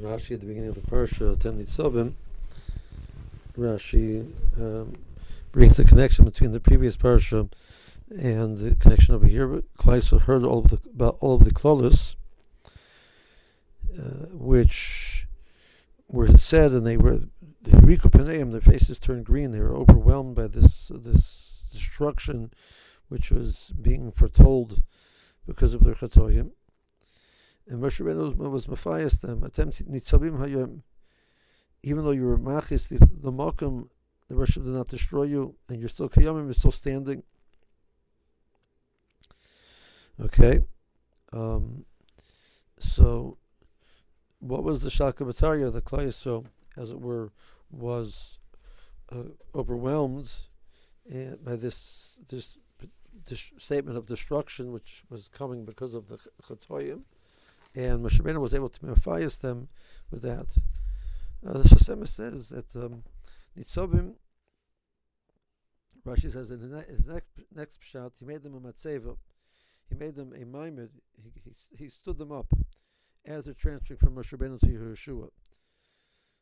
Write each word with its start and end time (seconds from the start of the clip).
Rashi 0.00 0.32
at 0.32 0.40
the 0.40 0.46
beginning 0.46 0.70
of 0.70 0.74
the 0.74 0.80
parsha, 0.80 1.38
Tem 1.38 1.58
Nitzavim, 1.58 2.14
Rashi 3.56 4.30
um, 4.58 4.96
brings 5.52 5.76
the 5.76 5.84
connection 5.84 6.24
between 6.24 6.52
the 6.52 6.60
previous 6.60 6.96
parsha 6.96 7.50
and 8.10 8.58
the 8.58 8.74
connection 8.76 9.14
over 9.14 9.26
here. 9.26 9.46
Klal 9.78 9.98
Yisrael 9.98 10.22
heard 10.22 10.44
all 10.44 10.58
of 10.58 10.70
the, 10.70 10.80
about 10.90 11.16
all 11.20 11.34
of 11.34 11.44
the 11.44 11.52
klolis, 11.52 12.16
uh, 13.98 14.26
which 14.32 15.26
were 16.08 16.36
said, 16.36 16.72
and 16.72 16.86
they 16.86 16.96
were 16.96 17.20
the 17.62 18.50
their 18.50 18.60
faces 18.60 18.98
turned 18.98 19.24
green. 19.24 19.52
They 19.52 19.60
were 19.60 19.74
overwhelmed 19.74 20.34
by 20.34 20.48
this 20.48 20.90
this 20.94 21.62
destruction, 21.72 22.52
which 23.08 23.30
was 23.30 23.72
being 23.80 24.12
foretold 24.12 24.82
because 25.46 25.74
of 25.74 25.82
their 25.82 25.94
chatoyim. 25.94 26.50
And 27.68 27.82
Moshe 27.82 28.04
Rabbeinu 28.04 28.36
was, 28.36 28.66
was 28.66 28.66
mefayes 28.66 29.20
them. 29.20 29.40
Atem 29.40 29.72
nitzavim 29.88 30.38
hayom. 30.38 30.82
Even 31.82 32.04
though 32.04 32.12
you 32.12 32.24
were 32.24 32.38
machis, 32.38 32.88
the, 32.88 32.98
the 32.98 33.32
Makom, 33.32 33.88
the 34.28 34.46
did 34.46 34.66
not 34.66 34.88
destroy 34.88 35.24
you, 35.24 35.54
and 35.68 35.80
you're 35.80 35.88
still 35.88 36.08
kiyamim, 36.08 36.44
you're 36.44 36.54
still 36.54 36.70
standing. 36.70 37.22
Okay. 40.20 40.60
Um, 41.32 41.84
so, 42.78 43.38
what 44.38 44.62
was 44.62 44.82
the 44.82 44.90
Shaka 44.90 45.24
Bataria, 45.24 45.72
the 45.72 45.82
Klal 45.82 46.06
Yisrael 46.06 46.46
as 46.76 46.90
it 46.90 47.00
were, 47.00 47.32
was 47.70 48.38
uh, 49.10 49.24
overwhelmed 49.54 50.30
uh, 51.12 51.36
by 51.42 51.56
this, 51.56 52.14
this 52.28 52.56
this 53.26 53.52
statement 53.58 53.96
of 53.96 54.06
destruction, 54.06 54.72
which 54.72 55.04
was 55.08 55.28
coming 55.28 55.64
because 55.64 55.94
of 55.94 56.08
the 56.08 56.18
Chatoyim, 56.42 57.02
and 57.74 58.04
Moshe 58.04 58.20
Rabbeinu 58.20 58.40
was 58.40 58.54
able 58.54 58.68
to 58.68 58.80
mefayes 58.80 59.40
them 59.40 59.68
with 60.10 60.22
that. 60.22 60.56
Uh, 61.46 61.58
the 61.58 61.68
Sfas 61.68 61.94
Emes 61.94 62.08
says 62.08 62.48
that 62.50 62.74
um, 62.76 63.02
Nitzobim, 63.58 64.14
Rashi 66.06 66.32
says 66.32 66.50
in 66.50 66.60
his 66.60 67.06
next, 67.06 67.28
next 67.54 67.80
pshat, 67.80 68.12
he 68.18 68.24
made 68.24 68.42
them 68.42 68.54
a 68.54 68.60
matzeva, 68.60 69.16
he 69.88 69.94
made 69.94 70.14
them 70.14 70.32
a 70.34 70.44
maimed, 70.44 70.90
he, 71.22 71.30
he, 71.42 71.84
he 71.84 71.88
stood 71.88 72.18
them 72.18 72.32
up 72.32 72.46
as 73.24 73.44
they're 73.44 73.54
transferring 73.54 73.98
from 73.98 74.14
Moshe 74.14 74.36
Rabbeinu 74.36 74.60
to 74.60 74.66
Yehoshua. 74.66 75.28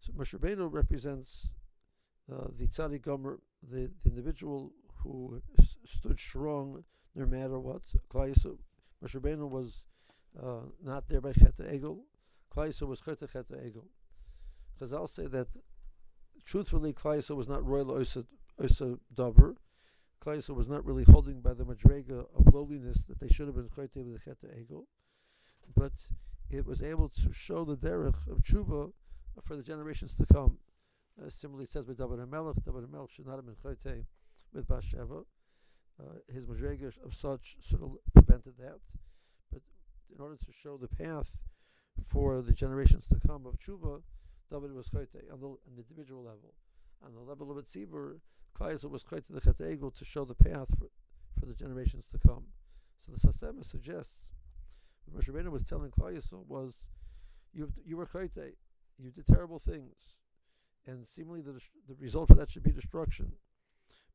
So 0.00 0.12
Moshe 0.12 0.38
Rabbeinu 0.38 0.72
represents 0.72 1.50
uh, 2.32 2.48
the 2.56 2.66
tzaddik 2.66 3.02
gamur, 3.02 3.38
the, 3.68 3.90
the 4.02 4.10
individual 4.10 4.72
who 5.02 5.40
s- 5.58 5.76
stood 5.84 6.18
strong 6.18 6.84
no 7.14 7.26
matter 7.26 7.58
what. 7.58 7.82
Moshe 8.14 8.56
Rabbeinu 9.02 9.48
was 9.48 9.82
uh, 10.42 10.60
not 10.82 11.08
there 11.08 11.20
by 11.20 11.32
Chet 11.32 11.56
Egel. 11.58 12.00
Klal 12.54 12.68
Yisrael 12.68 12.88
was 12.88 13.00
Chet 13.00 13.20
Chet 13.20 13.48
Egel. 13.50 13.84
Chazal 14.80 15.08
say 15.08 15.26
that 15.26 15.48
truthfully 16.44 16.92
Klal 16.92 17.18
Yisrael 17.18 17.36
was 17.36 17.48
not 17.48 17.64
royal 17.66 17.92
Osa, 17.92 18.24
Osa. 18.58 18.98
Klal 19.16 19.56
Yisrael 20.24 20.56
was 20.56 20.68
not 20.68 20.84
really 20.84 21.04
holding 21.04 21.40
by 21.40 21.54
the 21.54 21.64
Madrega 21.64 22.26
of 22.34 22.54
lowliness 22.54 23.04
that 23.04 23.20
they 23.20 23.28
should 23.28 23.46
have 23.46 23.56
been 23.56 23.68
Chet 23.68 23.90
with 23.94 24.24
Chet 24.24 24.38
Egel. 24.42 24.86
But 25.76 25.92
it 26.50 26.64
was 26.64 26.82
able 26.82 27.08
to 27.10 27.32
show 27.32 27.64
the 27.64 27.76
derech 27.76 28.26
of 28.30 28.42
tshuva 28.42 28.92
for 29.42 29.56
the 29.56 29.62
generations 29.62 30.14
to 30.14 30.26
come. 30.26 30.58
Uh, 31.20 31.28
similarly, 31.28 31.64
it 31.64 31.70
says 31.70 31.84
by 31.84 31.92
David 31.92 32.18
HaMelech, 32.20 32.64
David 32.64 32.84
HaMelech 32.84 33.10
should 33.10 33.26
not 33.26 33.36
have 33.36 33.46
been 33.46 33.54
Chayte 33.56 34.04
with 34.52 34.66
Bathsheba. 34.68 35.22
Uh, 36.00 36.04
his 36.32 36.44
Madrega 36.44 36.92
of 37.04 37.14
such 37.14 37.56
sort 37.60 37.82
of 37.82 37.96
prevented 38.14 38.54
that. 38.58 38.78
In 40.14 40.20
order 40.20 40.36
to 40.36 40.52
show 40.52 40.76
the 40.76 40.88
path 40.88 41.30
for 42.08 42.42
the 42.42 42.52
generations 42.52 43.06
to 43.06 43.20
come 43.26 43.46
of 43.46 43.58
tshuva, 43.58 44.02
David 44.50 44.72
was 44.72 44.88
Chayte 44.88 45.30
on 45.32 45.40
the, 45.40 45.46
on 45.46 45.76
the 45.76 45.84
individual 45.88 46.22
level. 46.22 46.54
On 47.04 47.14
the 47.14 47.20
level 47.20 47.50
of 47.50 47.58
a 47.58 47.62
tzibur, 47.62 48.20
Klal 48.58 48.72
Yisrael 48.72 48.90
was 48.90 49.04
Chayte 49.04 49.28
the 49.28 49.40
Chet 49.40 49.58
to 49.58 50.04
show 50.04 50.24
the 50.24 50.34
path 50.34 50.68
for, 50.78 50.88
for 51.38 51.46
the 51.46 51.54
generations 51.54 52.06
to 52.06 52.18
come. 52.18 52.44
So 53.00 53.12
the 53.12 53.18
Sfas 53.18 53.42
Emes 53.42 53.66
suggests 53.66 54.24
what 55.04 55.22
Moshe 55.22 55.32
Rabbeinu 55.32 55.50
was 55.50 55.64
telling 55.64 55.90
Klal 55.90 56.16
Yisrael 56.16 56.46
was, 56.46 56.74
you 57.52 57.72
you 57.84 57.96
were 57.96 58.06
Chayte, 58.06 58.54
you 58.98 59.10
did 59.10 59.26
terrible 59.26 59.58
things, 59.58 59.94
and 60.86 61.06
seemingly 61.06 61.40
the, 61.40 61.60
the 61.88 61.94
result 62.00 62.30
of 62.30 62.38
that 62.38 62.50
should 62.50 62.62
be 62.62 62.72
destruction. 62.72 63.32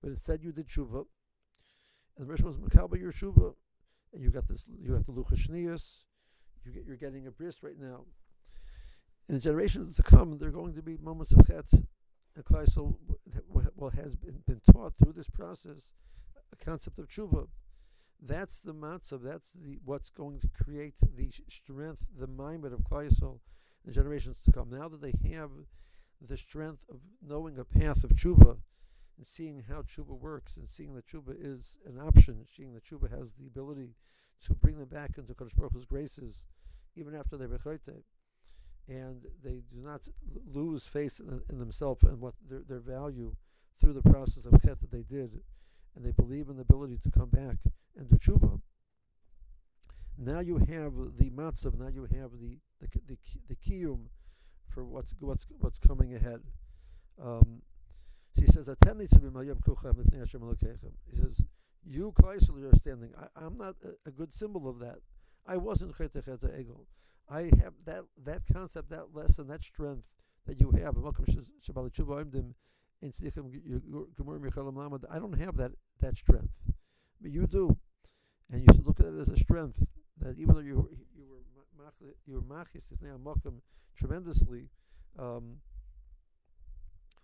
But 0.02 0.10
instead 0.10 0.44
you 0.44 0.52
did 0.52 0.68
tshuva, 0.68 1.06
and 2.18 2.28
the 2.28 2.32
Rosh 2.32 2.42
was 2.42 2.58
Makaba 2.58 3.00
your 3.00 3.14
tshuva, 3.14 3.54
you 4.22 4.30
got 4.30 4.48
this, 4.48 4.66
you 4.82 4.94
got 4.94 5.06
the 5.06 5.12
Luchos 5.12 5.48
Shniyos, 5.48 5.84
you 6.66 6.72
get, 6.72 6.86
you're 6.86 6.98
getting 6.98 7.28
a 7.28 7.32
bris 7.32 7.64
right 7.64 7.80
now. 7.80 8.06
In 9.30 9.36
the 9.36 9.42
generations 9.42 9.96
to 9.96 10.04
come, 10.04 10.38
there 10.38 10.50
are 10.50 10.52
going 10.52 10.76
to 10.76 10.82
be 10.82 10.98
moments 10.98 11.32
of 11.32 11.46
chet, 11.48 11.66
and 11.72 12.46
Klal 12.46 12.66
Yisrael 12.68 12.96
well 13.76 13.92
has 13.92 14.16
been, 14.16 14.42
been 14.46 14.62
taught 14.72 14.94
through 14.98 15.14
this 15.14 15.30
process 15.30 15.92
a 16.52 16.66
concept 16.66 17.00
of 17.00 17.08
tshuva. 17.08 17.48
That's 18.22 18.60
the 18.60 18.74
matzah. 18.74 19.22
That's 19.24 19.52
the 19.54 19.80
what's 19.84 20.10
going 20.10 20.40
to 20.40 20.48
create 20.48 20.96
the 21.16 21.32
strength, 21.50 22.04
the 22.18 22.28
mindset 22.28 22.74
of 22.74 22.82
Klal 22.82 23.10
Yisrael 23.10 23.40
the 23.86 23.92
generations 23.92 24.38
to 24.46 24.52
come. 24.52 24.70
Now 24.70 24.88
that 24.88 25.02
they 25.02 25.14
have 25.32 25.50
the 26.22 26.38
strength 26.38 26.84
of 26.90 27.00
knowing 27.22 27.58
a 27.60 27.66
path 27.66 28.04
of 28.04 28.12
tshuva 28.12 28.58
and 29.18 29.26
seeing 29.26 29.64
how 29.70 29.82
tshuva 29.82 30.18
works 30.18 30.54
and 30.58 30.70
seeing 30.70 30.96
that 30.96 31.08
tshuva 31.08 31.36
is 31.40 31.78
an 31.86 32.00
option, 32.00 32.46
seeing 32.56 32.74
that 32.74 32.86
tshuva 32.86 33.10
has 33.10 33.34
the 33.40 33.48
ability 33.48 33.96
to 34.46 34.54
bring 34.56 34.78
them 34.78 34.88
back 34.88 35.18
into 35.18 35.34
Kadosh 35.34 35.56
Baruch 35.56 35.74
Hu's 35.74 35.86
graces 35.86 36.42
even 36.96 37.16
after 37.16 37.38
they're 37.38 37.48
bechote. 37.48 38.04
And 38.88 39.22
they 39.44 39.62
do 39.72 39.82
not 39.82 40.08
lose 40.54 40.86
faith 40.86 41.20
in, 41.20 41.42
in 41.50 41.60
themselves 41.60 42.04
and 42.04 42.20
what 42.20 42.34
their, 42.50 42.62
their 42.68 42.80
value 42.80 43.34
through 43.80 43.94
the 43.94 44.02
process 44.02 44.46
of 44.46 44.62
chet 44.62 44.82
that 44.82 44.92
they 44.92 45.04
did. 45.04 45.40
And 45.96 46.04
they 46.04 46.12
believe 46.12 46.50
in 46.50 46.58
the 46.58 46.64
ability 46.64 46.98
to 47.04 47.12
come 47.12 47.30
back 47.30 47.58
and 47.98 48.10
do 48.10 48.18
tshuva. 48.18 48.60
Now 50.18 50.42
you 50.42 50.58
have 50.58 50.94
the 51.18 51.30
matzav. 51.30 51.78
Now 51.80 51.88
you 51.88 52.04
have 52.04 52.32
the 52.40 52.60
the 52.82 52.88
the, 53.08 53.18
the 53.50 53.56
kiyum 53.56 54.06
for 54.68 54.84
what's 54.86 55.14
what's 55.20 55.46
what's 55.60 55.80
coming 55.80 56.16
ahead. 56.16 56.42
Um, 57.22 57.62
he 58.36 58.46
says, 58.48 58.68
"He 58.68 58.76
says, 61.16 61.42
"You, 61.86 62.12
Klal 62.12 62.38
Yisrael, 62.38 62.60
you're 62.60 62.74
standing. 62.76 63.12
I, 63.36 63.46
am 63.46 63.56
not 63.56 63.76
a, 63.84 64.10
a, 64.10 64.12
good 64.12 64.34
symbol 64.34 64.68
of 64.68 64.80
that. 64.80 65.00
I 65.46 65.58
wasn't 65.58 65.96
cheta 65.98 66.22
cheta 66.22 66.48
egel. 66.48 66.86
I 67.30 67.44
have 67.62 67.74
that 67.86 68.06
that 68.26 68.42
concept, 68.52 68.90
that 68.90 69.14
lesson, 69.14 69.48
that 69.48 69.64
strength 69.64 70.04
that 70.46 70.60
you 70.60 70.72
have. 70.72 70.98
I 70.98 71.02
don't 75.20 75.40
have 75.40 75.58
that 75.58 75.72
that 76.00 76.18
strength, 76.18 76.54
but 77.22 77.32
you 77.32 77.48
do, 77.48 77.78
and 78.52 78.62
you 78.62 78.68
should 78.74 78.86
look 78.86 79.00
at 79.00 79.06
it 79.06 79.20
as 79.20 79.30
a 79.30 79.38
strength 79.38 79.82
that 80.20 80.38
even 80.38 80.56
though 80.56 80.62
you 80.62 80.90
you 81.16 81.26
were 81.28 81.44
you 82.26 82.34
were 82.36 82.42
machis 82.42 82.84
makom 83.24 83.62
tremendously, 83.96 84.70
um, 85.20 85.58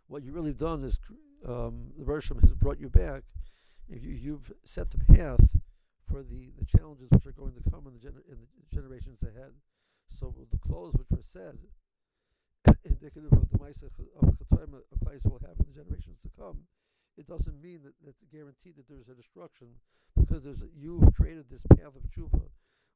what 0.09 0.23
you 0.23 0.33
really 0.33 0.53
done 0.53 0.83
is 0.83 0.99
um, 1.47 1.93
the 1.97 2.03
Bershom 2.03 2.39
has 2.41 2.53
brought 2.53 2.79
you 2.79 2.89
back. 2.89 3.23
You, 3.87 4.11
you've 4.11 4.51
set 4.65 4.89
the 4.89 4.97
path 5.13 5.45
for 6.09 6.23
the, 6.23 6.49
the 6.57 6.65
challenges 6.65 7.07
which 7.11 7.25
are 7.25 7.31
going 7.31 7.53
to 7.53 7.69
come 7.69 7.85
in 7.87 7.93
the, 7.93 7.99
gener- 7.99 8.25
in 8.27 8.37
the 8.41 8.75
generations 8.75 9.21
ahead. 9.21 9.53
So 10.19 10.33
the 10.51 10.57
clothes 10.57 10.95
which 10.97 11.07
were 11.11 11.23
said, 11.31 11.57
indicative 12.83 13.31
of 13.31 13.49
the 13.51 13.57
Maisa 13.57 13.83
of 13.83 14.35
Chatoim 14.35 14.73
of 14.73 14.99
Klal 14.99 15.15
Yisrael 15.15 15.41
have 15.41 15.57
in 15.61 15.65
the 15.69 15.77
generations 15.77 16.17
to 16.23 16.29
come, 16.37 16.57
it 17.17 17.27
doesn't 17.27 17.61
mean 17.61 17.81
that 17.83 17.93
that's 18.03 18.23
guaranteed 18.31 18.75
that 18.77 18.89
there's 18.89 19.09
a 19.09 19.15
destruction 19.15 19.67
because 20.17 20.43
there's 20.43 20.61
a, 20.61 20.69
you 20.75 21.07
created 21.15 21.45
this 21.49 21.61
path 21.77 21.93
of 21.95 22.03
tshuva 22.09 22.41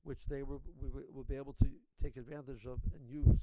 which 0.04 0.20
they 0.30 0.44
will, 0.44 0.62
will 1.14 1.24
be 1.24 1.36
able 1.36 1.54
to 1.54 1.68
take 2.02 2.18
advantage 2.18 2.66
of 2.66 2.80
and 2.94 3.08
use. 3.08 3.40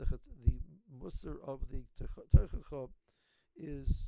The, 0.00 0.18
the 0.46 0.56
musr 0.98 1.36
of 1.46 1.60
the 1.70 1.84
Tochacha 2.00 2.88
is 3.54 4.06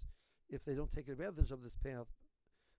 if 0.48 0.64
they 0.64 0.74
don't 0.74 0.90
take 0.90 1.08
advantage 1.08 1.50
of 1.50 1.62
this 1.62 1.76
path, 1.76 2.06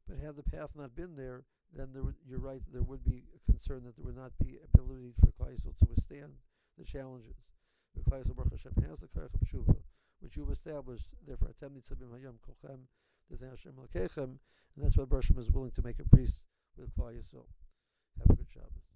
but 0.07 0.17
had 0.17 0.35
the 0.35 0.43
path 0.43 0.69
not 0.75 0.95
been 0.95 1.15
there, 1.15 1.43
then 1.75 1.89
there 1.93 2.03
you're 2.27 2.39
right, 2.39 2.61
there 2.71 2.81
would 2.81 3.03
be 3.03 3.23
a 3.35 3.51
concern 3.51 3.83
that 3.85 3.95
there 3.95 4.05
would 4.05 4.17
not 4.17 4.31
be 4.43 4.57
ability 4.73 5.13
for 5.19 5.27
Klal 5.31 5.53
Yisrael 5.53 5.77
to 5.77 5.85
withstand 5.89 6.33
the 6.77 6.85
challenges. 6.85 7.35
The 7.95 8.01
Klal 8.01 8.23
Yisrael 8.23 8.35
Baruch 8.35 8.51
Hashem 8.51 8.73
has 8.89 8.99
the 8.99 9.07
Koyach 9.07 9.33
of 9.33 9.41
Tshuva, 9.41 9.77
which 10.19 10.35
you've 10.35 10.51
established, 10.51 11.05
therefore, 11.27 11.49
Atem 11.49 11.77
Nitzabim 11.77 12.09
Hayom 12.17 12.37
Kolchem, 12.41 12.81
Hashem 13.29 14.39
and 14.75 14.83
that's 14.83 14.97
why 14.97 15.05
Baruch 15.05 15.37
is 15.37 15.51
willing 15.51 15.71
to 15.71 15.83
make 15.83 15.99
a 15.99 16.15
priest 16.15 16.41
with 16.77 16.95
Klal 16.95 17.13
Yisrael. 17.13 17.45
Have 18.19 18.31
a 18.31 18.35
good 18.35 18.47
Shabbos. 18.51 18.92